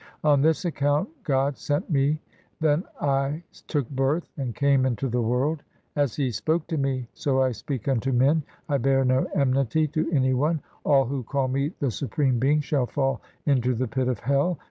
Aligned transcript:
On 0.23 0.41
this 0.41 0.65
account 0.65 1.09
God 1.23 1.59
sent 1.59 1.87
me. 1.91 2.19
Then 2.59 2.85
I 2.99 3.43
took 3.67 3.87
birth 3.87 4.27
and 4.35 4.55
came 4.55 4.83
into 4.87 5.07
the 5.09 5.21
world. 5.21 5.61
As 5.95 6.15
He 6.15 6.31
spoke 6.31 6.65
to 6.69 6.77
me 6.79 7.07
so 7.13 7.39
I 7.39 7.51
speak 7.51 7.87
unto 7.87 8.11
men: 8.11 8.41
I 8.67 8.79
bear 8.79 9.05
no 9.05 9.25
enmity 9.35 9.85
to 9.89 10.11
any 10.11 10.33
one. 10.33 10.61
All 10.83 11.05
who 11.05 11.21
call 11.21 11.49
me 11.49 11.73
the 11.79 11.91
Supreme 11.91 12.39
Being 12.39 12.61
Shall 12.61 12.87
fall 12.87 13.21
into 13.45 13.75
the 13.75 13.87
pit 13.87 14.07
of 14.07 14.21
hell. 14.21 14.57